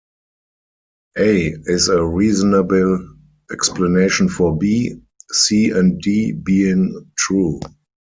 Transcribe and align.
"A" 1.19 1.53
is 1.67 1.87
a 1.87 2.03
reasonable 2.03 3.07
explanation 3.51 4.29
for 4.29 4.57
"B", 4.57 4.99
"C", 5.31 5.69
and 5.69 6.01
"D" 6.01 6.31
being 6.31 7.11
true. 7.19 7.59